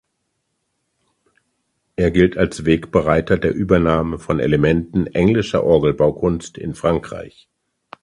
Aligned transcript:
Er 1.95 2.09
gilt 2.09 2.35
als 2.35 2.65
Wegbereiter 2.65 3.37
der 3.37 3.53
Übernahme 3.53 4.17
von 4.17 4.39
Elementen 4.39 5.05
englischer 5.05 5.63
Orgelbaukunst 5.63 6.57
in 6.57 6.73
Frankreich. 6.73 7.47